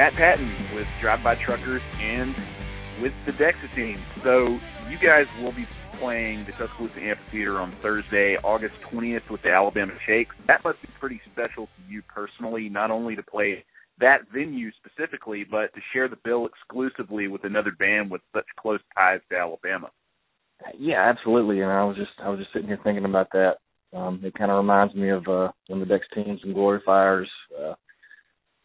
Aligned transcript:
Matt 0.00 0.14
Patton 0.14 0.50
with 0.74 0.86
Drive 0.98 1.22
By 1.22 1.34
Truckers 1.34 1.82
and 2.00 2.34
with 3.02 3.12
the 3.26 3.32
Dexateens. 3.32 4.00
So 4.22 4.58
you 4.88 4.96
guys 4.96 5.26
will 5.42 5.52
be 5.52 5.66
playing 5.98 6.46
the 6.46 6.52
Tuscaloosa 6.52 6.98
Amphitheater 7.02 7.58
on 7.58 7.70
Thursday, 7.82 8.38
August 8.38 8.76
20th 8.90 9.28
with 9.28 9.42
the 9.42 9.50
Alabama 9.50 9.92
Shakes. 10.06 10.34
That 10.46 10.64
must 10.64 10.80
be 10.80 10.88
pretty 10.98 11.20
special 11.30 11.66
to 11.66 11.92
you 11.92 12.00
personally, 12.00 12.70
not 12.70 12.90
only 12.90 13.14
to 13.14 13.22
play 13.22 13.62
that 13.98 14.20
venue 14.32 14.70
specifically, 14.72 15.44
but 15.44 15.74
to 15.74 15.82
share 15.92 16.08
the 16.08 16.16
bill 16.24 16.46
exclusively 16.46 17.28
with 17.28 17.44
another 17.44 17.72
band 17.78 18.10
with 18.10 18.22
such 18.34 18.46
close 18.58 18.80
ties 18.96 19.20
to 19.30 19.36
Alabama. 19.36 19.90
Yeah, 20.78 21.10
absolutely. 21.10 21.60
And 21.60 21.70
I 21.70 21.84
was 21.84 21.98
just 21.98 22.12
I 22.24 22.30
was 22.30 22.38
just 22.38 22.54
sitting 22.54 22.68
here 22.68 22.80
thinking 22.82 23.04
about 23.04 23.28
that. 23.32 23.56
Um, 23.94 24.22
it 24.24 24.32
kind 24.32 24.50
of 24.50 24.56
reminds 24.56 24.94
me 24.94 25.10
of 25.10 25.28
uh, 25.28 25.52
when 25.66 25.78
the 25.78 25.84
Dexateens 25.84 26.42
and 26.42 26.54
Glory 26.54 26.80
Fires 26.86 27.28
uh, 27.62 27.74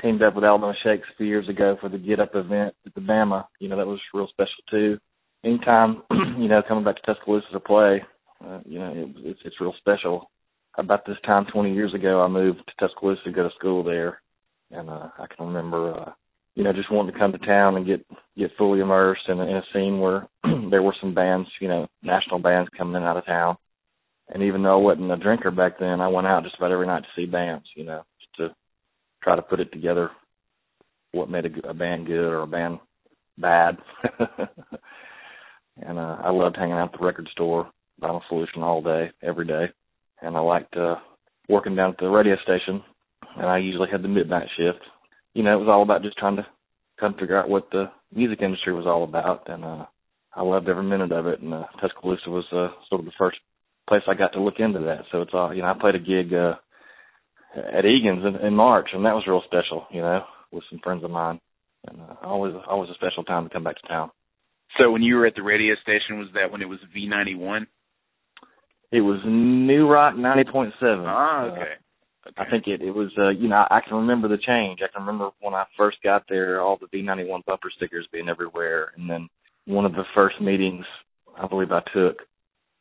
teamed 0.06 0.22
up 0.22 0.36
with 0.36 0.44
Alabama 0.44 0.74
Shakes 0.84 1.08
a 1.12 1.18
few 1.18 1.26
years 1.26 1.50
ago 1.50 1.78
for 1.82 1.90
the 1.90 1.98
Get 1.98 2.20
Up 2.20 2.36
event 2.36 2.76
at 2.86 2.94
the 2.94 3.02
Bama. 3.02 3.46
You 3.60 3.70
know 3.70 3.78
that 3.78 3.88
was 3.88 4.00
real 4.14 4.28
special 4.28 4.64
too. 4.70 5.00
Anytime 5.44 6.04
you 6.38 6.48
know 6.48 6.62
coming 6.68 6.84
back 6.84 6.98
to 6.98 7.14
Tuscaloosa 7.14 7.48
to 7.52 7.60
play, 7.60 8.04
uh, 8.46 8.60
you 8.66 8.78
know 8.78 8.92
it, 8.96 9.10
it's 9.18 9.40
it's 9.44 9.60
real 9.60 9.74
special. 9.80 10.30
About 10.78 11.06
this 11.06 11.18
time 11.26 11.46
20 11.52 11.74
years 11.74 11.94
ago, 11.94 12.22
I 12.22 12.28
moved 12.28 12.60
to 12.60 12.88
Tuscaloosa 12.88 13.22
to 13.24 13.32
go 13.32 13.44
to 13.44 13.56
school 13.58 13.84
there, 13.84 14.22
and 14.72 14.90
uh, 14.90 15.08
I 15.18 15.26
can 15.28 15.48
remember 15.48 15.94
uh, 15.94 16.12
you 16.56 16.64
know, 16.64 16.74
just 16.74 16.92
wanting 16.92 17.14
to 17.14 17.20
come 17.20 17.32
to 17.34 17.38
town 17.40 17.76
and 17.76 17.86
get 17.86 18.06
get 18.38 18.52
fully 18.58 18.80
immersed 18.82 19.28
in, 19.28 19.40
in 19.40 19.58
a 19.58 19.64
scene 19.74 20.00
where 20.00 20.28
there 20.70 20.82
were 20.82 20.96
some 21.02 21.14
bands, 21.14 21.50
you 21.60 21.68
know, 21.68 21.88
national 22.02 22.40
bands 22.40 22.70
coming 22.78 22.96
in 22.96 23.04
out 23.04 23.18
of 23.18 23.26
town. 23.26 23.58
And 24.30 24.42
even 24.42 24.64
though 24.64 24.74
I 24.74 24.82
wasn't 24.82 25.12
a 25.12 25.18
drinker 25.18 25.52
back 25.52 25.78
then, 25.80 26.02
I 26.02 26.08
went 26.08 26.26
out 26.26 26.44
just 26.44 26.58
about 26.58 26.72
every 26.72 26.88
night 26.88 27.04
to 27.04 27.08
see 27.16 27.28
bands, 27.28 27.66
you 27.76 27.84
know, 27.84 28.04
try 29.26 29.36
to 29.36 29.42
put 29.42 29.60
it 29.60 29.74
together, 29.74 30.12
what 31.12 31.30
made 31.30 31.46
a, 31.46 31.70
a 31.70 31.74
band 31.74 32.08
good 32.08 32.16
or 32.16 32.44
a 32.44 32.48
band 32.48 32.80
bad. 33.38 33.78
and 35.82 36.00
uh, 36.00 36.18
I 36.24 36.32
loved 36.32 36.56
hanging 36.56 36.76
out 36.76 36.94
at 36.94 37.00
the 37.00 37.06
record 37.06 37.28
store, 37.34 37.70
Vinyl 38.02 38.22
Solution 38.30 38.64
all 38.64 38.82
day, 38.82 39.12
every 39.22 39.46
day. 39.46 39.66
And 40.22 40.38
I 40.38 40.40
liked 40.40 40.78
uh, 40.78 40.96
working 41.50 41.76
down 41.76 41.92
at 41.92 41.98
the 41.98 42.08
radio 42.08 42.36
station, 42.44 42.82
and 43.36 43.48
I 43.48 43.58
usually 43.58 43.90
had 43.92 44.02
the 44.02 44.08
midnight 44.08 44.48
shift 44.56 44.80
you 45.36 45.44
know, 45.44 45.54
it 45.54 45.60
was 45.60 45.68
all 45.70 45.84
about 45.84 46.02
just 46.02 46.18
trying 46.18 46.38
to 46.38 46.48
of 47.02 47.20
figure 47.20 47.38
out 47.38 47.50
what 47.50 47.70
the 47.72 47.92
music 48.14 48.42
industry 48.42 48.74
was 48.74 48.88
all 48.88 49.04
about, 49.04 49.48
and 49.48 49.64
uh, 49.64 49.86
I 50.34 50.42
loved 50.42 50.70
every 50.70 50.84
minute 50.84 51.12
of 51.12 51.28
it. 51.28 51.42
And 51.42 51.54
uh, 51.54 51.66
Tuscaloosa 51.80 52.30
was 52.30 52.46
uh, 52.52 52.70
sort 52.90 53.02
of 53.02 53.06
the 53.06 53.12
first 53.18 53.38
place 53.88 54.02
I 54.08 54.16
got 54.16 54.32
to 54.34 54.42
look 54.42 54.56
into 54.60 54.80
that. 54.80 55.02
So 55.12 55.22
it's 55.22 55.34
all, 55.34 55.54
you 55.54 55.62
know, 55.62 55.68
I 55.68 55.80
played 55.80 55.96
a 55.96 56.00
gig 56.00 56.34
uh, 56.34 56.54
at 57.56 57.86
Egan's 57.86 58.26
in, 58.26 58.48
in 58.48 58.54
March, 58.54 58.90
and 58.94 59.06
that 59.06 59.14
was 59.14 59.26
real 59.28 59.44
special, 59.46 59.88
you 59.92 60.02
know, 60.02 60.24
with 60.52 60.64
some 60.70 60.80
friends 60.84 61.04
of 61.04 61.12
mine, 61.12 61.40
and 61.88 62.02
uh, 62.02 62.16
always 62.24 62.54
always 62.68 62.90
a 62.90 62.96
special 62.96 63.24
time 63.24 63.44
to 63.44 63.50
come 63.54 63.64
back 63.64 63.82
to 63.82 63.88
town. 63.88 64.12
So 64.78 64.92
when 64.92 65.04
you 65.04 65.16
were 65.16 65.26
at 65.26 65.36
the 65.36 65.44
radio 65.44 65.76
station, 65.82 66.20
was 66.20 66.28
that 66.34 66.52
when 66.52 66.62
it 66.62 66.70
was 66.70 66.80
V 66.94 67.08
ninety 67.08 67.36
one? 67.36 67.68
It 68.92 69.02
was 69.02 69.20
New 69.26 69.88
Rock 69.88 70.16
ninety 70.18 70.50
point 70.50 70.74
seven. 70.80 71.06
Ah, 71.06 71.46
okay. 71.46 71.62
Uh, 71.62 71.66
Okay. 72.28 72.42
I 72.42 72.50
think 72.50 72.66
it 72.68 72.82
it 72.82 72.92
was 72.92 73.12
uh 73.18 73.30
you 73.30 73.48
know 73.48 73.66
I 73.70 73.82
can 73.88 73.98
remember 73.98 74.28
the 74.28 74.38
change. 74.38 74.80
I 74.82 74.92
can 74.92 75.06
remember 75.06 75.30
when 75.42 75.54
I 75.54 75.66
first 75.78 75.98
got 76.04 76.24
there, 76.28 76.60
all 76.60 76.78
the 76.78 76.88
V91 76.88 77.46
bumper 77.46 77.70
stickers 77.76 78.08
being 78.12 78.30
everywhere, 78.30 78.92
and 78.98 79.10
then 79.10 79.30
one 79.66 79.86
of 79.86 79.94
the 79.94 80.06
first 80.16 80.42
meetings 80.42 80.86
I 81.40 81.48
believe 81.48 81.72
I 81.72 81.82
took 81.94 82.18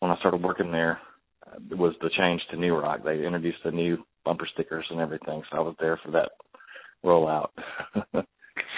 when 0.01 0.11
I 0.11 0.19
started 0.19 0.43
working 0.43 0.73
there 0.73 0.99
uh, 1.47 1.77
was 1.77 1.95
the 2.01 2.11
change 2.17 2.41
to 2.51 2.57
New 2.57 2.75
Rock. 2.75 3.01
They 3.05 3.25
introduced 3.25 3.59
the 3.65 3.71
new 3.71 3.99
bumper 4.25 4.49
stickers 4.53 4.87
and 4.91 5.01
everything, 5.01 5.43
so 5.51 5.59
I 5.59 5.61
was 5.61 5.75
there 5.81 5.99
for 6.05 6.11
that 6.13 6.31
rollout. 7.05 7.51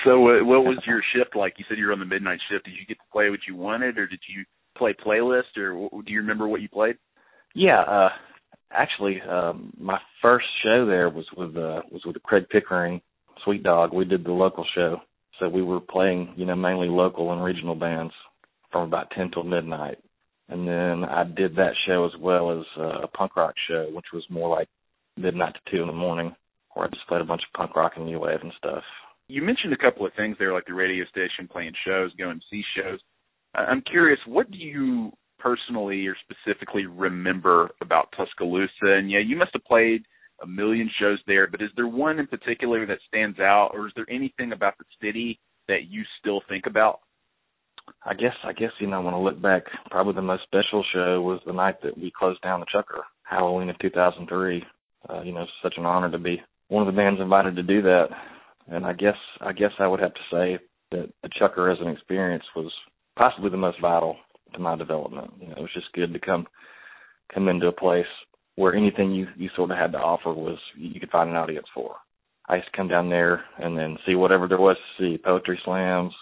so 0.04 0.10
uh, 0.10 0.44
what 0.44 0.64
was 0.64 0.82
your 0.86 1.02
shift 1.14 1.36
like? 1.36 1.54
You 1.58 1.64
said 1.68 1.78
you 1.78 1.86
were 1.86 1.92
on 1.92 2.00
the 2.00 2.04
midnight 2.04 2.40
shift. 2.50 2.64
Did 2.64 2.72
you 2.72 2.86
get 2.86 2.98
to 2.98 3.12
play 3.12 3.30
what 3.30 3.40
you 3.48 3.56
wanted, 3.56 3.98
or 3.98 4.06
did 4.06 4.20
you 4.28 4.44
play 4.76 4.94
playlist, 4.94 5.56
or 5.56 5.88
do 6.02 6.12
you 6.12 6.20
remember 6.20 6.48
what 6.48 6.60
you 6.60 6.68
played? 6.68 6.96
Yeah, 7.54 7.80
uh 7.80 8.08
actually 8.72 9.20
um 9.22 9.72
my 9.78 9.98
first 10.20 10.46
show 10.62 10.86
there 10.86 11.08
was 11.08 11.24
with 11.36 11.56
uh 11.56 11.82
was 11.90 12.02
with 12.04 12.22
Craig 12.22 12.44
Pickering, 12.50 13.00
Sweet 13.44 13.62
Dog. 13.62 13.92
We 13.92 14.04
did 14.04 14.24
the 14.24 14.32
local 14.32 14.66
show. 14.74 14.98
So 15.38 15.48
we 15.48 15.62
were 15.62 15.80
playing, 15.80 16.34
you 16.36 16.46
know, 16.46 16.56
mainly 16.56 16.88
local 16.88 17.32
and 17.32 17.44
regional 17.44 17.74
bands 17.74 18.12
from 18.72 18.88
about 18.88 19.10
ten 19.16 19.30
till 19.30 19.44
midnight. 19.44 19.98
And 20.48 20.66
then 20.66 21.04
I 21.04 21.24
did 21.24 21.56
that 21.56 21.72
show 21.86 22.04
as 22.06 22.20
well 22.20 22.58
as 22.58 22.64
uh, 22.78 23.02
a 23.02 23.08
punk 23.08 23.36
rock 23.36 23.54
show, 23.68 23.88
which 23.92 24.06
was 24.12 24.24
more 24.30 24.48
like 24.48 24.68
midnight 25.16 25.54
to 25.54 25.70
two 25.70 25.82
in 25.82 25.86
the 25.86 25.92
morning, 25.92 26.34
where 26.74 26.86
I 26.86 26.90
just 26.90 27.06
played 27.08 27.20
a 27.20 27.24
bunch 27.24 27.42
of 27.42 27.56
punk 27.56 27.76
rock 27.76 27.92
and 27.96 28.06
new 28.06 28.20
wave 28.20 28.40
and 28.42 28.52
stuff. 28.58 28.82
You 29.28 29.42
mentioned 29.42 29.72
a 29.72 29.76
couple 29.76 30.06
of 30.06 30.12
things 30.14 30.36
there, 30.38 30.52
like 30.52 30.66
the 30.66 30.74
radio 30.74 31.04
station, 31.06 31.48
playing 31.50 31.72
shows, 31.84 32.12
going 32.18 32.38
to 32.38 32.44
see 32.50 32.62
shows. 32.76 33.00
I'm 33.54 33.82
curious, 33.82 34.20
what 34.26 34.50
do 34.50 34.58
you 34.58 35.12
personally 35.38 36.06
or 36.06 36.16
specifically 36.22 36.86
remember 36.86 37.70
about 37.80 38.12
Tuscaloosa? 38.16 38.70
And 38.82 39.10
yeah, 39.10 39.20
you 39.24 39.36
must 39.36 39.52
have 39.54 39.64
played 39.64 40.02
a 40.42 40.46
million 40.46 40.90
shows 41.00 41.18
there, 41.26 41.46
but 41.46 41.62
is 41.62 41.70
there 41.76 41.88
one 41.88 42.18
in 42.18 42.26
particular 42.26 42.86
that 42.86 42.98
stands 43.08 43.38
out, 43.40 43.70
or 43.72 43.86
is 43.86 43.92
there 43.96 44.06
anything 44.10 44.52
about 44.52 44.74
the 44.78 44.84
city 45.02 45.40
that 45.68 45.88
you 45.88 46.02
still 46.20 46.42
think 46.48 46.66
about? 46.66 47.00
I 48.04 48.14
guess 48.14 48.34
I 48.44 48.52
guess 48.52 48.72
you 48.80 48.88
know 48.88 49.00
when 49.00 49.14
I 49.14 49.18
look 49.18 49.40
back, 49.40 49.62
probably 49.90 50.14
the 50.14 50.22
most 50.22 50.42
special 50.42 50.84
show 50.92 51.20
was 51.22 51.40
the 51.46 51.52
night 51.52 51.76
that 51.82 51.96
we 51.96 52.12
closed 52.16 52.42
down 52.42 52.60
the 52.60 52.66
Chukker, 52.66 53.00
Halloween 53.22 53.70
of 53.70 53.78
2003. 53.78 54.64
Uh, 55.08 55.22
you 55.22 55.32
know, 55.32 55.42
it's 55.42 55.52
such 55.62 55.74
an 55.76 55.86
honor 55.86 56.10
to 56.10 56.18
be 56.18 56.40
one 56.68 56.86
of 56.86 56.92
the 56.92 56.96
bands 56.96 57.20
invited 57.20 57.56
to 57.56 57.62
do 57.62 57.82
that. 57.82 58.06
And 58.68 58.84
I 58.84 58.92
guess 58.92 59.16
I 59.40 59.52
guess 59.52 59.70
I 59.78 59.86
would 59.86 60.00
have 60.00 60.14
to 60.14 60.20
say 60.30 60.58
that 60.90 61.08
the 61.22 61.28
Chukker 61.40 61.72
as 61.72 61.78
an 61.80 61.88
experience 61.88 62.44
was 62.54 62.72
possibly 63.16 63.50
the 63.50 63.56
most 63.56 63.80
vital 63.80 64.16
to 64.52 64.58
my 64.58 64.76
development. 64.76 65.30
You 65.40 65.48
know, 65.48 65.54
it 65.56 65.60
was 65.60 65.74
just 65.74 65.92
good 65.94 66.12
to 66.12 66.18
come 66.18 66.46
come 67.32 67.48
into 67.48 67.68
a 67.68 67.72
place 67.72 68.06
where 68.56 68.74
anything 68.74 69.12
you 69.12 69.26
you 69.36 69.50
sort 69.54 69.70
of 69.70 69.76
had 69.76 69.92
to 69.92 69.98
offer 69.98 70.32
was 70.32 70.58
you 70.76 70.98
could 70.98 71.10
find 71.10 71.30
an 71.30 71.36
audience 71.36 71.66
for. 71.74 71.96
I 72.48 72.56
used 72.56 72.68
to 72.70 72.76
come 72.76 72.88
down 72.88 73.08
there 73.08 73.44
and 73.58 73.76
then 73.76 73.98
see 74.06 74.14
whatever 74.14 74.46
there 74.46 74.60
was 74.60 74.76
to 74.98 75.16
see, 75.16 75.18
poetry 75.18 75.58
slams. 75.64 76.12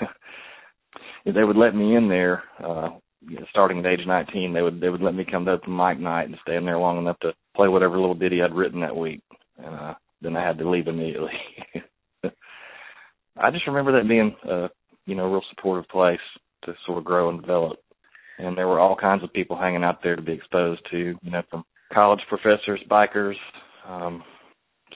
they 1.24 1.42
would 1.42 1.56
let 1.56 1.74
me 1.74 1.96
in 1.96 2.08
there, 2.08 2.42
uh, 2.62 2.90
you 3.26 3.36
know, 3.36 3.46
starting 3.48 3.78
at 3.78 3.86
age 3.86 4.06
19, 4.06 4.52
they 4.52 4.62
would 4.62 4.80
they 4.80 4.88
would 4.88 5.02
let 5.02 5.14
me 5.14 5.26
come 5.30 5.44
to 5.46 5.52
open 5.52 5.76
mic 5.76 5.98
night 5.98 6.28
and 6.28 6.36
stay 6.42 6.56
in 6.56 6.64
there 6.64 6.78
long 6.78 6.98
enough 6.98 7.18
to 7.20 7.32
play 7.54 7.68
whatever 7.68 7.98
little 7.98 8.14
ditty 8.14 8.42
I'd 8.42 8.54
written 8.54 8.80
that 8.80 8.96
week, 8.96 9.20
and 9.58 9.74
uh, 9.74 9.94
then 10.20 10.36
I 10.36 10.46
had 10.46 10.58
to 10.58 10.68
leave 10.68 10.88
immediately. 10.88 11.32
I 13.36 13.50
just 13.50 13.66
remember 13.66 13.92
that 13.92 14.08
being 14.08 14.34
a 14.48 14.68
you 15.06 15.14
know 15.14 15.24
a 15.24 15.30
real 15.30 15.42
supportive 15.50 15.88
place 15.88 16.20
to 16.64 16.74
sort 16.86 16.98
of 16.98 17.04
grow 17.04 17.28
and 17.30 17.40
develop. 17.40 17.78
And 18.38 18.56
there 18.56 18.66
were 18.66 18.80
all 18.80 18.96
kinds 18.96 19.22
of 19.22 19.32
people 19.32 19.56
hanging 19.56 19.84
out 19.84 20.02
there 20.02 20.16
to 20.16 20.22
be 20.22 20.32
exposed 20.32 20.80
to, 20.90 21.14
you 21.22 21.30
know, 21.30 21.42
from 21.50 21.64
college 21.92 22.20
professors, 22.28 22.80
bikers, 22.90 23.36
um, 23.86 24.24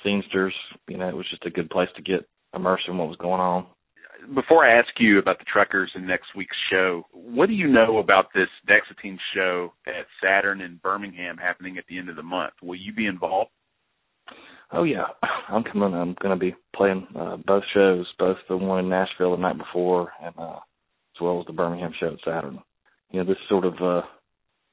scenesters. 0.04 0.50
You 0.88 0.98
know, 0.98 1.08
it 1.08 1.16
was 1.16 1.26
just 1.30 1.46
a 1.46 1.50
good 1.50 1.70
place 1.70 1.88
to 1.96 2.02
get 2.02 2.26
immersed 2.54 2.84
in 2.88 2.98
what 2.98 3.08
was 3.08 3.16
going 3.18 3.40
on. 3.40 3.66
Before 4.34 4.66
I 4.66 4.78
ask 4.78 4.88
you 4.98 5.18
about 5.18 5.38
the 5.38 5.44
truckers 5.50 5.90
and 5.94 6.06
next 6.06 6.26
week's 6.36 6.56
show, 6.70 7.06
what 7.12 7.46
do 7.46 7.54
you 7.54 7.66
know 7.66 7.98
about 7.98 8.26
this 8.34 8.48
Dexateen 8.68 9.16
show 9.34 9.72
at 9.86 10.06
Saturn 10.22 10.60
in 10.60 10.80
Birmingham 10.82 11.38
happening 11.38 11.78
at 11.78 11.84
the 11.88 11.98
end 11.98 12.08
of 12.10 12.16
the 12.16 12.22
month? 12.22 12.52
Will 12.62 12.76
you 12.76 12.92
be 12.92 13.06
involved? 13.06 13.50
Oh 14.72 14.84
yeah, 14.84 15.04
I'm 15.48 15.64
coming. 15.64 15.94
I'm 15.94 16.14
going 16.20 16.38
to 16.38 16.40
be 16.40 16.54
playing 16.76 17.06
uh, 17.18 17.36
both 17.46 17.62
shows, 17.72 18.06
both 18.18 18.36
the 18.48 18.56
one 18.56 18.80
in 18.80 18.90
Nashville 18.90 19.36
the 19.36 19.42
night 19.42 19.56
before, 19.56 20.12
and 20.22 20.34
uh, 20.38 20.56
as 20.56 21.20
well 21.20 21.40
as 21.40 21.46
the 21.46 21.52
Birmingham 21.52 21.92
show 21.98 22.08
at 22.08 22.18
Saturn. 22.24 22.58
You 23.10 23.20
know, 23.20 23.26
this 23.26 23.38
sort 23.48 23.64
of 23.64 23.74
uh, 23.80 24.02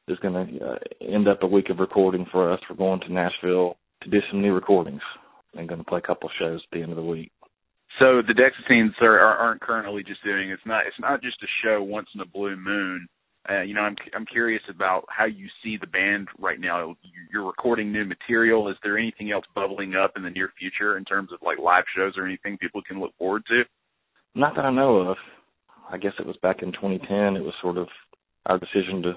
is 0.07 0.19
going 0.19 0.33
to 0.33 0.65
uh, 0.65 0.75
end 1.01 1.27
up 1.27 1.43
a 1.43 1.47
week 1.47 1.69
of 1.69 1.79
recording 1.79 2.25
for 2.31 2.51
us. 2.51 2.59
We're 2.69 2.75
going 2.75 2.99
to 3.01 3.13
Nashville 3.13 3.77
to 4.03 4.09
do 4.09 4.17
some 4.29 4.41
new 4.41 4.53
recordings 4.53 5.01
and 5.53 5.69
going 5.69 5.79
to 5.79 5.85
play 5.85 5.99
a 6.03 6.07
couple 6.07 6.29
shows 6.39 6.61
at 6.63 6.75
the 6.75 6.83
end 6.83 6.91
of 6.91 6.97
the 6.97 7.03
week. 7.03 7.31
So 7.99 8.21
the 8.21 8.33
Dexateens 8.33 8.91
are, 9.01 9.19
aren't 9.19 9.61
currently 9.61 10.03
just 10.03 10.23
doing 10.23 10.49
it's 10.49 10.65
not 10.65 10.85
it's 10.85 10.99
not 10.99 11.21
just 11.21 11.41
a 11.43 11.47
show 11.63 11.81
once 11.81 12.07
in 12.13 12.21
a 12.21 12.25
blue 12.25 12.55
moon. 12.57 13.07
Uh, 13.49 13.61
you 13.61 13.73
know, 13.73 13.81
I'm 13.81 13.95
I'm 14.13 14.25
curious 14.25 14.63
about 14.69 15.05
how 15.07 15.25
you 15.25 15.47
see 15.63 15.77
the 15.79 15.87
band 15.87 16.27
right 16.39 16.59
now. 16.59 16.95
You're 17.31 17.45
recording 17.45 17.91
new 17.91 18.03
material. 18.03 18.69
Is 18.69 18.75
there 18.83 18.97
anything 18.97 19.31
else 19.31 19.45
bubbling 19.53 19.93
up 19.95 20.13
in 20.15 20.23
the 20.23 20.29
near 20.29 20.51
future 20.59 20.97
in 20.97 21.05
terms 21.05 21.29
of 21.31 21.39
like 21.45 21.59
live 21.59 21.83
shows 21.95 22.13
or 22.17 22.25
anything 22.25 22.57
people 22.57 22.81
can 22.81 22.99
look 22.99 23.15
forward 23.17 23.43
to? 23.47 23.63
Not 24.33 24.55
that 24.55 24.65
I 24.65 24.71
know 24.71 24.97
of. 24.97 25.17
I 25.89 25.97
guess 25.97 26.13
it 26.19 26.25
was 26.25 26.35
back 26.41 26.63
in 26.63 26.71
2010. 26.73 27.37
It 27.37 27.45
was 27.45 27.53
sort 27.61 27.77
of 27.77 27.87
our 28.47 28.59
decision 28.59 29.03
to 29.03 29.13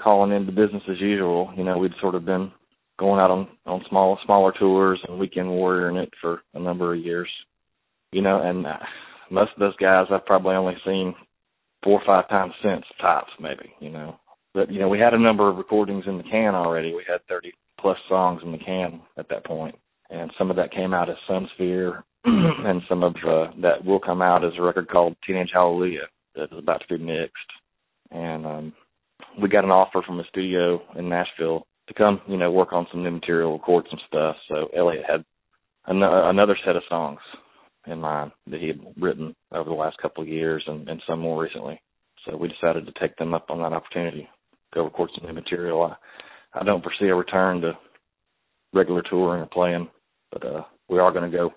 call 0.00 0.18
calling 0.24 0.32
into 0.32 0.52
business 0.52 0.82
as 0.88 1.00
usual. 1.00 1.52
You 1.56 1.64
know, 1.64 1.76
we'd 1.76 1.92
sort 2.00 2.14
of 2.14 2.24
been 2.24 2.52
going 2.98 3.20
out 3.20 3.30
on 3.30 3.48
on 3.66 3.84
small 3.88 4.18
smaller 4.24 4.52
tours 4.58 5.00
and 5.06 5.18
weekend 5.18 5.48
warrioring 5.48 6.02
it 6.02 6.12
for 6.20 6.42
a 6.54 6.60
number 6.60 6.94
of 6.94 7.00
years. 7.00 7.28
You 8.12 8.22
know, 8.22 8.40
and 8.42 8.66
uh, 8.66 8.78
most 9.30 9.52
of 9.54 9.60
those 9.60 9.76
guys 9.76 10.06
I've 10.10 10.26
probably 10.26 10.54
only 10.54 10.76
seen 10.84 11.14
four 11.84 12.00
or 12.00 12.06
five 12.06 12.28
times 12.28 12.54
since 12.62 12.84
tops, 13.00 13.30
maybe. 13.40 13.72
You 13.80 13.90
know, 13.90 14.16
but 14.54 14.70
you 14.70 14.80
know 14.80 14.88
we 14.88 14.98
had 14.98 15.14
a 15.14 15.20
number 15.20 15.48
of 15.48 15.56
recordings 15.56 16.04
in 16.06 16.16
the 16.16 16.24
can 16.24 16.54
already. 16.54 16.92
We 16.94 17.04
had 17.08 17.20
30 17.28 17.52
plus 17.80 17.98
songs 18.08 18.40
in 18.44 18.52
the 18.52 18.58
can 18.58 19.00
at 19.16 19.28
that 19.28 19.44
point, 19.44 19.74
and 20.10 20.30
some 20.38 20.50
of 20.50 20.56
that 20.56 20.72
came 20.72 20.94
out 20.94 21.10
as 21.10 21.16
Sunsphere, 21.28 22.02
and 22.24 22.82
some 22.88 23.02
of 23.02 23.14
uh, 23.16 23.48
that 23.62 23.84
will 23.84 24.00
come 24.00 24.22
out 24.22 24.44
as 24.44 24.52
a 24.58 24.62
record 24.62 24.88
called 24.88 25.16
Teenage 25.26 25.50
Hallelujah 25.52 26.08
that 26.34 26.44
is 26.44 26.58
about 26.58 26.82
to 26.86 26.98
be 26.98 27.04
mixed. 27.04 27.36
And 28.10 28.46
um, 28.46 28.72
we 29.40 29.48
got 29.48 29.64
an 29.64 29.70
offer 29.70 30.02
from 30.06 30.20
a 30.20 30.24
studio 30.30 30.80
in 30.96 31.08
Nashville 31.08 31.66
to 31.88 31.94
come, 31.94 32.20
you 32.26 32.36
know, 32.36 32.50
work 32.50 32.72
on 32.72 32.86
some 32.90 33.02
new 33.02 33.10
material, 33.10 33.52
record 33.52 33.84
some 33.90 34.00
stuff. 34.06 34.36
So 34.48 34.68
Elliot 34.76 35.04
had 35.08 35.24
an- 35.86 36.02
another 36.02 36.56
set 36.64 36.76
of 36.76 36.82
songs 36.88 37.18
in 37.90 38.00
mind 38.00 38.32
that 38.50 38.60
he 38.60 38.68
had 38.68 38.80
written 39.00 39.34
over 39.52 39.68
the 39.68 39.76
last 39.76 39.96
couple 40.00 40.22
of 40.22 40.28
years 40.28 40.62
and, 40.66 40.88
and 40.88 41.02
some 41.06 41.20
more 41.20 41.42
recently. 41.42 41.80
So 42.24 42.36
we 42.36 42.48
decided 42.48 42.86
to 42.86 43.00
take 43.00 43.16
them 43.16 43.34
up 43.34 43.46
on 43.50 43.58
that 43.58 43.72
opportunity, 43.72 44.28
go 44.74 44.84
record 44.84 45.10
some 45.14 45.26
new 45.26 45.34
material. 45.34 45.82
I, 45.82 46.60
I 46.60 46.64
don't 46.64 46.82
foresee 46.82 47.08
a 47.08 47.14
return 47.14 47.60
to 47.62 47.72
regular 48.72 49.02
touring 49.08 49.42
or 49.42 49.46
playing, 49.46 49.88
but 50.32 50.44
uh, 50.44 50.62
we 50.88 50.98
are 50.98 51.12
going 51.12 51.30
to 51.30 51.36
go 51.36 51.50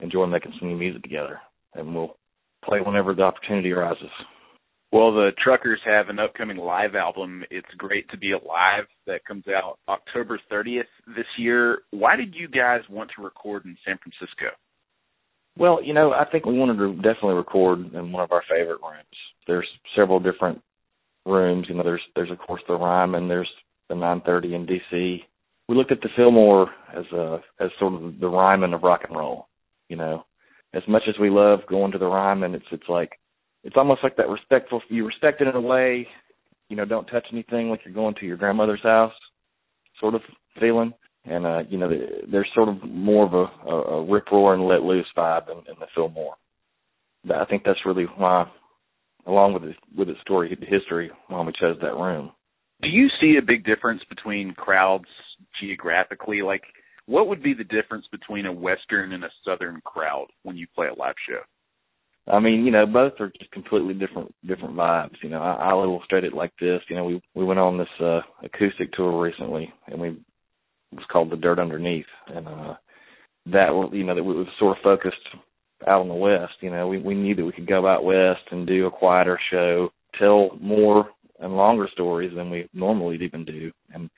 enjoy 0.00 0.26
making 0.26 0.52
some 0.58 0.68
new 0.68 0.76
music 0.76 1.02
together, 1.02 1.40
and 1.74 1.94
we'll 1.94 2.16
play 2.64 2.80
whenever 2.80 3.14
the 3.14 3.22
opportunity 3.22 3.72
arises. 3.72 4.10
Well, 4.92 5.12
the 5.12 5.30
Truckers 5.42 5.80
have 5.84 6.08
an 6.08 6.20
upcoming 6.20 6.56
live 6.56 6.94
album. 6.94 7.42
It's 7.50 7.66
great 7.78 8.08
to 8.10 8.16
be 8.16 8.30
alive 8.30 8.84
that 9.08 9.24
comes 9.24 9.44
out 9.48 9.78
October 9.88 10.38
30th 10.52 10.82
this 11.16 11.26
year. 11.36 11.80
Why 11.90 12.14
did 12.14 12.32
you 12.34 12.46
guys 12.46 12.80
want 12.88 13.10
to 13.16 13.24
record 13.24 13.64
in 13.64 13.76
San 13.84 13.98
Francisco? 13.98 14.54
Well, 15.56 15.82
you 15.82 15.94
know, 15.94 16.12
I 16.12 16.24
think 16.30 16.46
we 16.46 16.58
wanted 16.58 16.78
to 16.78 16.94
definitely 16.96 17.34
record 17.34 17.94
in 17.94 18.12
one 18.12 18.24
of 18.24 18.32
our 18.32 18.42
favorite 18.48 18.80
rooms. 18.82 19.16
There's 19.46 19.68
several 19.96 20.18
different 20.18 20.60
rooms. 21.24 21.66
You 21.68 21.76
know, 21.76 21.84
there's 21.84 22.02
there's 22.16 22.30
of 22.30 22.38
course 22.38 22.62
the 22.66 22.74
Ryman, 22.74 23.28
there's 23.28 23.50
the 23.88 23.94
930 23.94 24.54
in 24.54 24.66
DC. 24.66 25.20
We 25.68 25.76
looked 25.76 25.92
at 25.92 26.00
the 26.00 26.08
Fillmore 26.16 26.70
as 26.94 27.04
a 27.12 27.40
as 27.60 27.70
sort 27.78 27.94
of 27.94 28.18
the 28.20 28.28
Ryman 28.28 28.74
of 28.74 28.82
rock 28.82 29.02
and 29.08 29.16
roll. 29.16 29.46
You 29.88 29.96
know, 29.96 30.24
as 30.72 30.82
much 30.88 31.02
as 31.08 31.14
we 31.20 31.30
love 31.30 31.60
going 31.68 31.92
to 31.92 31.98
the 31.98 32.06
Ryman, 32.06 32.54
it's 32.54 32.66
it's 32.72 32.88
like 32.88 33.12
it's 33.62 33.76
almost 33.76 34.02
like 34.02 34.16
that 34.16 34.28
respectful. 34.28 34.82
You 34.88 35.06
respect 35.06 35.40
it 35.40 35.48
in 35.48 35.54
a 35.54 35.60
way. 35.60 36.08
You 36.68 36.76
know, 36.76 36.84
don't 36.84 37.06
touch 37.06 37.26
anything 37.32 37.68
like 37.68 37.80
you're 37.84 37.94
going 37.94 38.16
to 38.16 38.26
your 38.26 38.38
grandmother's 38.38 38.82
house, 38.82 39.12
sort 40.00 40.14
of 40.14 40.22
feeling 40.58 40.94
and 41.24 41.46
uh, 41.46 41.62
you 41.68 41.78
know, 41.78 41.90
there's 42.30 42.50
sort 42.54 42.68
of 42.68 42.82
more 42.88 43.26
of 43.26 43.32
a, 43.32 43.70
a, 43.70 43.80
a 43.96 44.10
rip 44.10 44.30
roar 44.30 44.54
and 44.54 44.66
let 44.66 44.82
loose 44.82 45.06
vibe 45.16 45.50
in, 45.50 45.58
in 45.58 45.78
the 45.80 45.86
Fillmore. 45.94 46.34
I 47.34 47.44
think 47.46 47.62
that's 47.64 47.86
really 47.86 48.04
why, 48.04 48.46
along 49.26 49.54
with 49.54 49.64
its, 49.64 49.78
with 49.96 50.08
its 50.10 50.20
story 50.20 50.56
history, 50.68 51.10
why 51.28 51.42
we 51.42 51.52
chose 51.58 51.78
that 51.80 51.94
room. 51.94 52.32
Do 52.82 52.88
you 52.88 53.08
see 53.20 53.36
a 53.38 53.46
big 53.46 53.64
difference 53.64 54.02
between 54.10 54.52
crowds 54.52 55.06
geographically? 55.60 56.42
Like, 56.42 56.62
what 57.06 57.28
would 57.28 57.42
be 57.42 57.54
the 57.54 57.64
difference 57.64 58.04
between 58.12 58.44
a 58.44 58.52
Western 58.52 59.12
and 59.12 59.24
a 59.24 59.30
Southern 59.46 59.80
crowd 59.84 60.26
when 60.42 60.56
you 60.56 60.66
play 60.74 60.88
a 60.88 60.98
live 60.98 61.14
show? 61.26 61.40
I 62.26 62.40
mean, 62.40 62.64
you 62.64 62.72
know, 62.72 62.86
both 62.86 63.12
are 63.20 63.32
just 63.38 63.50
completely 63.52 63.94
different 63.94 64.34
different 64.46 64.76
vibes. 64.76 65.16
You 65.22 65.28
know, 65.28 65.42
I, 65.42 65.68
I'll 65.68 65.82
illustrate 65.82 66.24
it 66.24 66.32
like 66.32 66.52
this. 66.58 66.80
You 66.88 66.96
know, 66.96 67.04
we 67.04 67.22
we 67.34 67.44
went 67.44 67.60
on 67.60 67.76
this 67.76 67.88
uh 68.00 68.20
acoustic 68.42 68.92
tour 68.92 69.20
recently, 69.20 69.72
and 69.86 70.00
we 70.00 70.16
was 70.94 71.04
called 71.10 71.30
The 71.30 71.36
Dirt 71.36 71.58
Underneath, 71.58 72.06
and 72.28 72.48
uh, 72.48 72.74
that 73.46 73.88
you 73.92 74.04
know 74.04 74.14
that 74.14 74.24
we 74.24 74.34
was 74.34 74.46
sort 74.58 74.76
of 74.76 74.82
focused 74.82 75.16
out 75.86 76.02
in 76.02 76.08
the 76.08 76.14
west. 76.14 76.54
You 76.60 76.70
know, 76.70 76.88
we 76.88 76.98
we 76.98 77.14
knew 77.14 77.34
that 77.34 77.44
we 77.44 77.52
could 77.52 77.66
go 77.66 77.86
out 77.86 78.04
west 78.04 78.42
and 78.50 78.66
do 78.66 78.86
a 78.86 78.90
quieter 78.90 79.38
show, 79.50 79.90
tell 80.18 80.50
more 80.60 81.08
and 81.40 81.56
longer 81.56 81.88
stories 81.92 82.32
than 82.34 82.50
we 82.50 82.68
normally 82.72 83.18
even 83.22 83.44
do, 83.44 83.70
and 83.92 84.08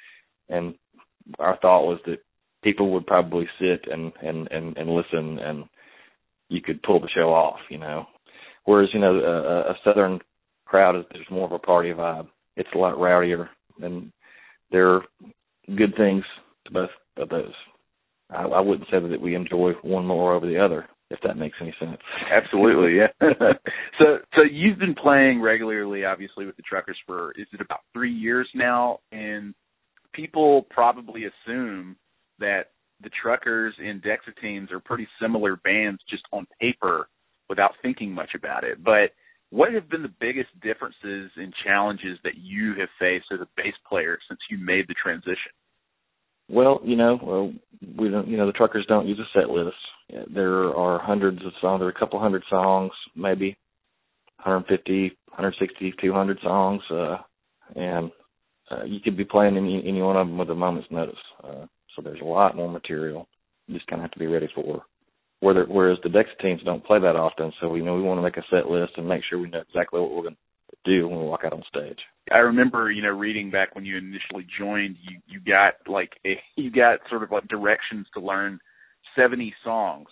and 0.49 0.75
our 1.39 1.59
thought 1.59 1.87
was 1.87 1.99
that 2.07 2.19
people 2.63 2.93
would 2.93 3.07
probably 3.07 3.47
sit 3.59 3.91
and 3.91 4.13
and 4.23 4.49
and, 4.51 4.77
and 4.77 4.91
listen, 4.91 5.39
and 5.39 5.65
you 6.49 6.61
could 6.61 6.83
pull 6.83 7.01
the 7.01 7.11
show 7.15 7.33
off. 7.33 7.59
You 7.71 7.79
know, 7.79 8.07
whereas 8.65 8.91
you 8.93 9.01
know 9.01 9.17
a, 9.17 9.71
a 9.71 9.75
southern 9.85 10.21
crowd 10.65 10.97
is 10.97 11.05
there's 11.11 11.27
more 11.31 11.47
of 11.47 11.53
a 11.53 11.59
party 11.59 11.91
vibe. 11.91 12.29
It's 12.57 12.69
a 12.75 12.79
lot 12.79 12.99
rowdier, 12.99 13.49
and 13.83 14.13
there 14.71 14.95
are 14.95 15.03
good 15.67 15.95
things 15.97 16.25
both 16.73 16.91
of 17.17 17.29
those. 17.29 17.53
I, 18.31 18.43
I 18.43 18.61
wouldn't 18.61 18.89
say 18.91 18.99
that 19.01 19.21
we 19.21 19.35
enjoy 19.35 19.73
one 19.83 20.07
more 20.07 20.35
over 20.35 20.47
the 20.47 20.59
other, 20.59 20.87
if 21.11 21.19
that 21.23 21.37
makes 21.37 21.57
any 21.61 21.75
sense. 21.79 21.99
Absolutely, 22.31 22.97
yeah. 22.97 23.09
so, 23.99 24.19
so 24.35 24.43
you've 24.51 24.79
been 24.79 24.95
playing 24.95 25.41
regularly, 25.41 26.05
obviously, 26.05 26.47
with 26.47 26.57
the 26.57 26.63
Truckers 26.63 26.99
for 27.07 27.33
is 27.33 27.47
it 27.53 27.61
about 27.61 27.81
three 27.93 28.13
years 28.13 28.49
now? 28.55 28.99
And 29.13 29.55
people 30.13 30.67
probably 30.71 31.25
assume 31.25 31.97
that 32.39 32.71
the 33.03 33.11
Truckers 33.23 33.75
and 33.79 34.03
Dexateens 34.03 34.73
are 34.73 34.81
pretty 34.81 35.07
similar 35.21 35.57
bands 35.57 36.01
just 36.11 36.23
on 36.33 36.47
paper, 36.61 37.09
without 37.49 37.73
thinking 37.83 38.13
much 38.13 38.31
about 38.35 38.65
it. 38.65 38.83
But 38.83 39.13
what 39.51 39.73
have 39.73 39.89
been 39.89 40.03
the 40.03 40.13
biggest 40.21 40.49
differences 40.61 41.31
and 41.37 41.53
challenges 41.65 42.19
that 42.25 42.37
you 42.37 42.75
have 42.79 42.89
faced 42.99 43.27
as 43.33 43.41
a 43.41 43.49
bass 43.57 43.75
player 43.89 44.19
since 44.29 44.41
you 44.51 44.59
made 44.59 44.87
the 44.89 44.95
transition? 45.01 45.53
Well, 46.49 46.81
you 46.85 46.97
know, 46.97 47.19
well, 47.23 47.53
we 47.99 48.09
don't. 48.09 48.29
You 48.29 48.37
know, 48.37 48.47
the 48.47 48.53
truckers 48.53 48.87
don't 48.89 49.09
use 49.09 49.19
a 49.19 49.39
set 49.39 49.51
list. 49.51 49.77
There 50.33 50.75
are 50.75 51.01
hundreds 51.01 51.45
of 51.45 51.53
songs. 51.61 51.81
There 51.81 51.89
are 51.89 51.91
a 51.91 51.99
couple 51.99 52.21
hundred 52.21 52.45
songs, 52.49 52.93
maybe 53.17 53.57
150, 54.45 55.17
160, 55.29 55.95
200 56.01 56.39
songs, 56.43 56.83
uh, 56.91 57.17
and 57.75 58.13
uh, 58.71 58.85
you 58.85 59.01
could 59.01 59.17
be 59.17 59.25
playing 59.25 59.57
any 59.57 59.83
any 59.87 60.01
one 60.01 60.17
of 60.17 60.29
them 60.29 60.39
with 60.39 60.51
a 60.51 60.55
moment's 60.55 60.91
notice. 60.91 61.15
Uh, 61.43 61.67
so 61.95 62.03
there's 62.03 62.21
a 62.21 62.25
lot 62.25 62.57
more 62.57 62.71
material. 62.71 63.27
You 63.67 63.75
just 63.75 63.87
kind 63.89 64.01
of 64.01 64.05
have 64.05 64.13
to 64.13 64.19
be 64.19 64.27
ready 64.27 64.49
for. 64.55 64.83
Whereas 65.41 65.99
the 66.03 66.09
Dexateens 66.09 66.65
don't 66.65 66.85
play 66.85 66.99
that 66.99 67.17
often, 67.17 67.53
so 67.61 67.69
we 67.69 67.83
know 67.83 67.95
we 67.95 68.03
want 68.03 68.19
to 68.19 68.23
make 68.23 68.39
a 68.39 68.45
set 68.51 68.71
list 68.71 68.93
and 68.97 69.09
make 69.09 69.23
sure 69.29 69.39
we 69.39 69.51
know 69.51 69.61
exactly 69.61 70.01
what 70.01 70.11
we're 70.11 70.23
going 70.23 70.37
do 70.87 71.09
when 71.09 71.19
we 71.19 71.25
walk 71.27 71.41
out 71.45 71.53
on 71.53 71.63
stage. 71.69 71.99
I 72.33 72.39
remember, 72.39 72.91
you 72.91 73.03
know, 73.03 73.11
reading 73.11 73.51
back 73.51 73.75
when 73.75 73.85
you 73.85 73.99
initially 73.99 74.47
joined, 74.59 74.97
you 75.03 75.19
you 75.27 75.41
got 75.41 75.75
like 75.87 76.13
a 76.27 76.41
you 76.57 76.71
got 76.71 77.01
sort 77.11 77.23
of 77.23 77.31
like 77.31 77.47
directions 77.49 78.07
to 78.15 78.21
learn 78.21 78.59
70 79.17 79.55
songs. 79.65 80.09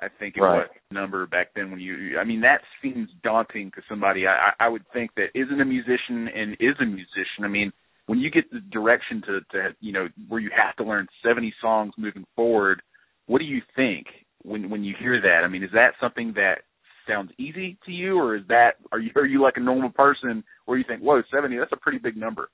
I 0.00 0.06
think 0.08 0.36
it 0.36 0.40
right. 0.40 0.58
was 0.58 0.68
number 0.92 1.26
back 1.26 1.48
then 1.56 1.70
when 1.70 1.80
you 1.80 2.18
I 2.20 2.24
mean 2.24 2.42
that 2.42 2.60
seems 2.82 3.08
daunting 3.24 3.72
to 3.74 3.82
somebody 3.88 4.26
I 4.26 4.50
I 4.60 4.68
would 4.68 4.84
think 4.92 5.10
that 5.16 5.28
isn't 5.34 5.60
a 5.60 5.64
musician 5.64 6.28
and 6.28 6.52
is 6.60 6.76
a 6.80 6.86
musician. 6.86 7.44
I 7.44 7.48
mean, 7.48 7.72
when 8.06 8.20
you 8.20 8.30
get 8.30 8.50
the 8.50 8.60
direction 8.60 9.22
to 9.26 9.40
to 9.52 9.74
you 9.80 9.92
know 9.92 10.08
where 10.28 10.40
you 10.40 10.50
have 10.56 10.76
to 10.76 10.84
learn 10.84 11.08
70 11.24 11.52
songs 11.60 11.94
moving 11.98 12.24
forward, 12.36 12.82
what 13.26 13.40
do 13.40 13.44
you 13.44 13.62
think 13.74 14.06
when 14.42 14.70
when 14.70 14.84
you 14.84 14.94
hear 14.98 15.20
that? 15.20 15.44
I 15.44 15.48
mean, 15.48 15.64
is 15.64 15.72
that 15.72 15.94
something 16.00 16.34
that 16.36 16.62
sounds 17.08 17.30
easy 17.38 17.78
to 17.86 17.92
you, 17.92 18.18
or 18.18 18.36
is 18.36 18.42
that 18.48 18.72
are 18.92 18.98
you 18.98 19.10
are 19.16 19.26
you 19.26 19.42
like 19.42 19.56
a 19.56 19.60
normal 19.60 19.90
person 19.90 20.44
where 20.66 20.78
you 20.78 20.84
think, 20.86 21.00
whoa, 21.00 21.22
seventy, 21.34 21.56
that's 21.56 21.72
a 21.72 21.76
pretty 21.76 21.98
big 21.98 22.16
number? 22.16 22.50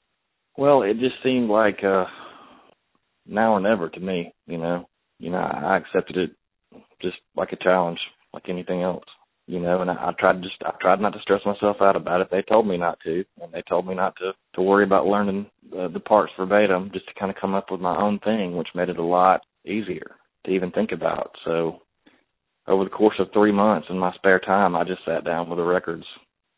Well, 0.56 0.82
it 0.82 0.94
just 1.00 1.16
seemed 1.22 1.50
like 1.50 1.78
uh 1.84 2.04
now 3.26 3.54
or 3.54 3.60
never 3.60 3.88
to 3.88 4.00
me. 4.00 4.34
You 4.46 4.58
know, 4.58 4.88
you 5.18 5.30
know, 5.30 5.38
I 5.38 5.78
accepted 5.78 6.16
it 6.16 6.30
just 7.02 7.16
like 7.36 7.52
a 7.52 7.62
challenge, 7.62 7.98
like 8.32 8.48
anything 8.48 8.82
else. 8.82 9.04
You 9.46 9.60
know, 9.60 9.82
and 9.82 9.90
I, 9.90 9.94
I 9.94 10.12
tried 10.18 10.42
just 10.42 10.56
I 10.64 10.72
tried 10.80 11.00
not 11.00 11.12
to 11.12 11.20
stress 11.20 11.40
myself 11.44 11.76
out 11.80 11.96
about 11.96 12.22
it. 12.22 12.28
They 12.30 12.42
told 12.42 12.66
me 12.66 12.78
not 12.78 12.98
to, 13.04 13.24
and 13.42 13.52
they 13.52 13.62
told 13.68 13.86
me 13.86 13.94
not 13.94 14.14
to 14.16 14.32
to 14.54 14.62
worry 14.62 14.84
about 14.84 15.06
learning 15.06 15.46
uh, 15.78 15.88
the 15.88 16.00
parts 16.00 16.32
verbatim, 16.38 16.90
just 16.94 17.06
to 17.08 17.14
kind 17.18 17.30
of 17.30 17.36
come 17.40 17.54
up 17.54 17.70
with 17.70 17.80
my 17.80 17.96
own 17.96 18.18
thing, 18.20 18.56
which 18.56 18.68
made 18.74 18.88
it 18.88 18.98
a 18.98 19.04
lot 19.04 19.42
easier 19.66 20.16
to 20.46 20.50
even 20.50 20.70
think 20.70 20.92
about. 20.92 21.32
So 21.44 21.80
over 22.66 22.84
the 22.84 22.90
course 22.90 23.16
of 23.18 23.28
three 23.32 23.52
months 23.52 23.88
in 23.90 23.98
my 23.98 24.12
spare 24.14 24.40
time, 24.40 24.74
I 24.74 24.84
just 24.84 25.04
sat 25.04 25.24
down 25.24 25.48
with 25.48 25.58
the 25.58 25.64
records 25.64 26.04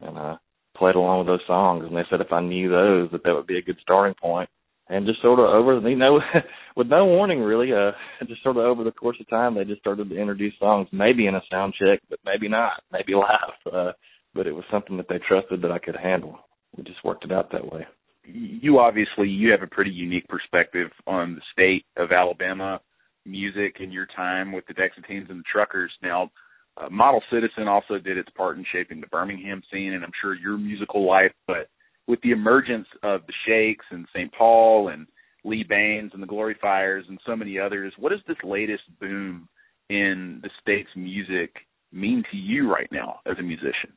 and 0.01 0.17
uh, 0.17 0.37
played 0.77 0.95
along 0.95 1.19
with 1.19 1.27
those 1.27 1.47
songs. 1.47 1.85
And 1.87 1.97
they 1.97 2.05
said 2.09 2.21
if 2.21 2.33
I 2.33 2.41
knew 2.41 2.69
those, 2.69 3.11
that 3.13 3.25
that 3.25 3.35
would 3.35 3.47
be 3.47 3.59
a 3.59 3.63
good 3.63 3.79
starting 3.83 4.15
point. 4.21 4.49
And 4.89 5.05
just 5.05 5.21
sort 5.21 5.41
of 5.41 5.47
over, 5.47 5.81
you 5.89 5.97
know, 5.97 6.21
with 6.77 6.87
no 6.87 7.07
warning 7.07 7.41
really, 7.41 7.73
uh, 7.73 7.91
just 8.29 8.43
sort 8.43 8.57
of 8.57 8.65
over 8.65 8.85
the 8.85 8.93
course 8.93 9.17
of 9.21 9.29
time, 9.29 9.55
they 9.55 9.65
just 9.65 9.81
started 9.81 10.09
to 10.09 10.21
introduce 10.21 10.55
songs, 10.61 10.89
maybe 10.93 11.27
in 11.27 11.35
a 11.35 11.41
sound 11.51 11.75
check, 11.75 12.01
but 12.09 12.21
maybe 12.25 12.49
not, 12.49 12.83
maybe 12.93 13.15
live. 13.15 13.73
Uh, 13.73 13.93
but 14.33 14.47
it 14.47 14.53
was 14.53 14.65
something 14.71 14.97
that 14.99 15.07
they 15.09 15.19
trusted 15.27 15.63
that 15.63 15.73
I 15.73 15.79
could 15.79 15.97
handle. 15.97 16.39
We 16.77 16.85
just 16.85 17.05
worked 17.05 17.25
it 17.25 17.33
out 17.33 17.51
that 17.53 17.73
way. 17.73 17.87
You 18.25 18.79
obviously 18.79 19.29
you 19.29 19.51
have 19.53 19.63
a 19.63 19.73
pretty 19.73 19.91
unique 19.91 20.29
perspective 20.29 20.89
on 21.07 21.37
the 21.37 21.41
state 21.53 21.85
of 21.97 22.13
Alabama 22.13 22.81
music 23.27 23.77
and 23.81 23.93
your 23.93 24.07
time 24.15 24.53
with 24.53 24.65
the 24.67 24.75
Dexateens 24.75 25.31
and 25.31 25.41
the 25.41 25.45
Truckers. 25.51 25.93
Now, 26.03 26.31
uh, 26.77 26.89
Model 26.91 27.23
Citizen 27.31 27.69
also 27.69 27.99
did 27.99 28.19
its 28.19 28.29
part 28.37 28.59
in 28.59 28.65
shaping 28.73 29.01
the 29.01 29.07
Birmingham 29.07 29.63
scene, 29.73 29.95
and 29.95 30.05
I'm 30.05 30.13
sure 30.21 30.35
your 30.35 30.59
musical 30.59 31.07
life. 31.07 31.33
But 31.47 31.69
with 32.07 32.21
the 32.23 32.33
emergence 32.33 32.87
of 33.03 33.23
the 33.27 33.33
Shakes 33.47 33.87
and 33.91 34.07
St. 34.15 34.33
Paul 34.33 34.89
and 34.89 35.07
Lee 35.45 35.65
Bains 35.69 36.11
and 36.13 36.23
the 36.23 36.27
Glory 36.27 36.57
Fires 36.61 37.05
and 37.09 37.19
so 37.27 37.37
many 37.37 37.59
others, 37.59 37.93
what 37.99 38.11
does 38.11 38.21
this 38.27 38.37
latest 38.45 38.83
boom 39.01 39.49
in 39.89 40.41
the 40.43 40.51
state's 40.61 40.91
music 40.97 41.55
mean 41.93 42.23
to 42.31 42.37
you 42.37 42.71
right 42.71 42.89
now 42.91 43.21
as 43.27 43.37
a 43.39 43.43
musician? 43.43 43.93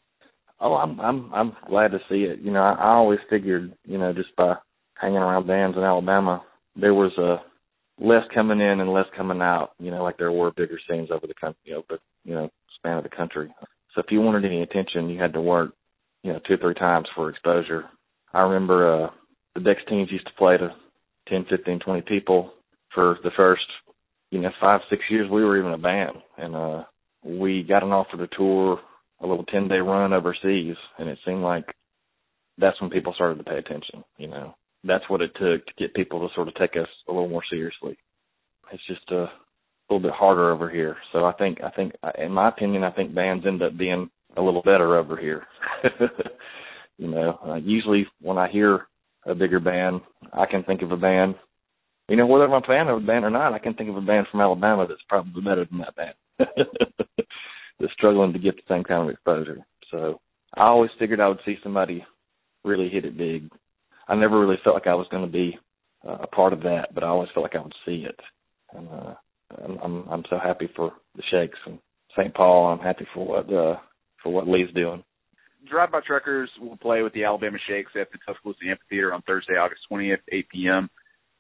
Oh, 0.61 0.73
I'm 0.73 0.99
I'm 0.99 1.33
I'm 1.33 1.53
glad 1.67 1.91
to 1.91 1.99
see 2.09 2.23
it. 2.23 2.39
You 2.39 2.51
know, 2.51 2.61
I, 2.61 2.73
I 2.73 2.93
always 2.95 3.19
figured, 3.29 3.73
you 3.85 3.97
know, 3.97 4.13
just 4.13 4.35
by 4.35 4.55
hanging 4.99 5.17
around 5.17 5.47
bands 5.47 5.77
in 5.77 5.83
Alabama, 5.83 6.43
there 6.75 6.93
was 6.93 7.11
a 7.17 7.37
less 7.99 8.23
coming 8.33 8.59
in 8.59 8.79
and 8.79 8.93
less 8.93 9.05
coming 9.15 9.41
out. 9.41 9.71
You 9.79 9.91
know, 9.91 10.03
like 10.03 10.17
there 10.17 10.31
were 10.31 10.51
bigger 10.51 10.79
scenes 10.89 11.09
over 11.11 11.27
the 11.27 11.33
country, 11.33 11.59
you 11.65 11.73
know, 11.73 11.83
but 11.89 11.99
you 12.23 12.33
know, 12.33 12.49
span 12.77 12.97
of 12.97 13.03
the 13.03 13.09
country. 13.09 13.53
So 13.93 14.01
if 14.01 14.07
you 14.11 14.21
wanted 14.21 14.45
any 14.45 14.61
attention, 14.61 15.09
you 15.09 15.19
had 15.19 15.33
to 15.33 15.41
work, 15.41 15.71
you 16.23 16.31
know, 16.31 16.39
two 16.47 16.53
or 16.53 16.57
three 16.57 16.73
times 16.75 17.07
for 17.15 17.29
exposure. 17.29 17.85
I 18.33 18.41
remember 18.41 19.05
uh 19.05 19.09
the 19.55 19.61
Dexateens 19.61 20.11
used 20.11 20.27
to 20.27 20.33
play 20.37 20.57
to 20.57 20.69
ten, 21.27 21.45
fifteen, 21.49 21.79
twenty 21.79 22.01
people 22.01 22.51
for 22.93 23.17
the 23.23 23.31
first, 23.35 23.65
you 24.31 24.39
know, 24.39 24.49
five, 24.61 24.81
six 24.89 25.01
years 25.09 25.29
we 25.29 25.43
were 25.43 25.59
even 25.59 25.73
a 25.73 25.77
band. 25.77 26.17
And 26.37 26.55
uh 26.55 26.83
we 27.23 27.63
got 27.63 27.83
an 27.83 27.91
offer 27.91 28.17
to 28.17 28.27
tour 28.37 28.79
a 29.21 29.27
little 29.27 29.45
ten 29.45 29.67
day 29.67 29.79
run 29.79 30.13
overseas 30.13 30.75
and 30.97 31.09
it 31.09 31.17
seemed 31.25 31.41
like 31.41 31.65
that's 32.57 32.79
when 32.81 32.89
people 32.89 33.13
started 33.13 33.37
to 33.37 33.43
pay 33.43 33.57
attention, 33.57 34.03
you 34.17 34.27
know. 34.27 34.53
That's 34.83 35.03
what 35.09 35.21
it 35.21 35.31
took 35.33 35.65
to 35.65 35.73
get 35.77 35.93
people 35.93 36.19
to 36.19 36.33
sort 36.33 36.47
of 36.47 36.55
take 36.55 36.75
us 36.75 36.87
a 37.07 37.11
little 37.11 37.29
more 37.29 37.43
seriously. 37.49 37.97
It's 38.71 38.85
just 38.87 39.09
a 39.11 39.27
little 39.89 40.07
bit 40.07 40.17
harder 40.17 40.51
over 40.51 40.69
here. 40.69 40.95
So 41.11 41.25
I 41.25 41.33
think 41.33 41.59
I 41.63 41.69
think 41.71 41.93
in 42.17 42.31
my 42.31 42.49
opinion 42.49 42.83
I 42.83 42.91
think 42.91 43.13
bands 43.13 43.45
end 43.45 43.61
up 43.61 43.77
being 43.77 44.09
a 44.37 44.41
little 44.41 44.61
better 44.61 44.97
over 44.97 45.17
here. 45.17 45.45
you 46.97 47.07
know, 47.07 47.39
uh, 47.45 47.55
usually 47.55 48.05
when 48.21 48.37
I 48.37 48.49
hear 48.49 48.87
a 49.25 49.35
bigger 49.35 49.59
band, 49.59 50.01
I 50.33 50.45
can 50.45 50.63
think 50.63 50.81
of 50.81 50.91
a 50.91 50.97
band. 50.97 51.35
You 52.07 52.15
know, 52.15 52.25
whether 52.25 52.45
I'm 52.45 52.63
a 52.63 52.65
fan 52.65 52.87
of 52.87 53.03
a 53.03 53.05
band 53.05 53.25
or 53.25 53.29
not, 53.29 53.53
I 53.53 53.59
can 53.59 53.73
think 53.73 53.89
of 53.89 53.97
a 53.97 54.01
band 54.01 54.27
from 54.31 54.41
Alabama 54.41 54.87
that's 54.87 55.01
probably 55.07 55.41
better 55.41 55.65
than 55.65 55.79
that 55.79 55.95
band. 55.95 56.15
that's 57.79 57.93
struggling 57.93 58.33
to 58.33 58.39
get 58.39 58.55
the 58.55 58.61
same 58.67 58.83
kind 58.83 59.03
of 59.03 59.09
exposure. 59.09 59.57
So 59.91 60.19
I 60.55 60.63
always 60.63 60.91
figured 60.99 61.19
I 61.19 61.27
would 61.27 61.39
see 61.45 61.57
somebody 61.63 62.03
really 62.63 62.89
hit 62.89 63.05
it 63.05 63.17
big. 63.17 63.49
I 64.09 64.15
never 64.15 64.39
really 64.39 64.59
felt 64.63 64.75
like 64.75 64.87
I 64.87 64.95
was 64.95 65.07
going 65.11 65.25
to 65.25 65.31
be 65.31 65.57
uh, 66.05 66.17
a 66.23 66.27
part 66.27 66.51
of 66.51 66.61
that, 66.61 66.87
but 66.93 67.03
I 67.03 67.07
always 67.07 67.29
felt 67.33 67.43
like 67.43 67.55
I 67.55 67.61
would 67.61 67.73
see 67.85 68.05
it. 68.07 68.19
And 68.73 68.87
uh, 68.89 69.13
I'm, 69.63 69.77
I'm 69.83 70.09
I'm 70.09 70.23
so 70.29 70.37
happy 70.41 70.69
for 70.75 70.93
the 71.15 71.23
Shakes 71.31 71.57
and 71.65 71.79
St. 72.17 72.33
Paul. 72.33 72.67
I'm 72.67 72.79
happy 72.79 73.05
for 73.13 73.25
what 73.25 73.53
uh, 73.53 73.77
for 74.23 74.33
what 74.33 74.47
Lee's 74.47 74.73
doing. 74.73 75.03
Drive 75.69 75.91
By 75.91 75.99
Truckers 76.05 76.49
will 76.59 76.77
play 76.77 77.01
with 77.03 77.13
the 77.13 77.25
Alabama 77.25 77.57
Shakes 77.67 77.91
at 77.99 78.11
the 78.11 78.17
Tuscaloosa 78.25 78.59
Amphitheater 78.69 79.13
on 79.13 79.21
Thursday, 79.23 79.53
August 79.53 79.81
20th, 79.91 80.19
8 80.31 80.49
p.m. 80.49 80.89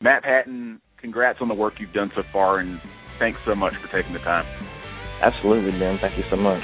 Matt 0.01 0.23
Patton, 0.23 0.81
congrats 0.99 1.39
on 1.41 1.47
the 1.47 1.53
work 1.53 1.75
you've 1.79 1.93
done 1.93 2.11
so 2.15 2.23
far, 2.31 2.59
and 2.59 2.79
thanks 3.17 3.39
so 3.45 3.55
much 3.55 3.73
for 3.81 3.87
taking 3.95 4.13
the 4.13 4.19
time. 4.19 4.45
Absolutely, 5.23 5.71
Ben. 5.79 5.97
Thank 6.01 6.17
you 6.17 6.23
so 6.29 6.35
much. 6.35 6.63